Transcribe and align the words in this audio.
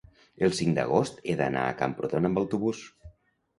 el 0.45 0.55
cinc 0.59 0.73
d'agost 0.77 1.21
he 1.27 1.37
d'anar 1.43 1.67
a 1.67 1.77
Camprodon 1.83 2.33
amb 2.33 2.43
autobús. 2.45 2.83